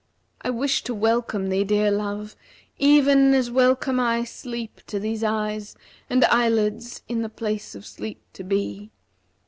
[0.41, 2.35] I wish to welcome thee, dear love,
[2.79, 5.75] even as welcome I * Sleep to these eyes
[6.09, 8.89] and eyelids in the place of sleep to be.